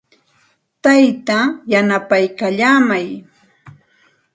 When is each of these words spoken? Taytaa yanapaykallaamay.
Taytaa 0.83 1.45
yanapaykallaamay. 1.71 3.05